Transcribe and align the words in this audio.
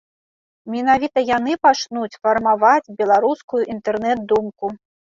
Менавіта 0.75 1.19
яны 1.37 1.53
пачнуць 1.67 2.19
фармаваць 2.25 2.93
беларускую 3.05 3.63
інтэрнэт-думку. 3.73 4.77